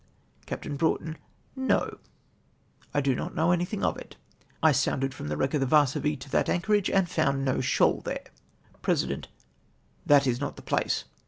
[0.47, 0.67] Capt.
[0.79, 1.15] Broughton.
[1.55, 1.99] —"No!
[2.91, 4.15] I do not know anything of it;
[4.63, 8.01] I sounded from the wreck of the Yarsovie to that anchorage, and found no shoal
[8.03, 8.23] there
[8.73, 9.27] 1!" President.
[10.07, 11.03] —"That is not the place!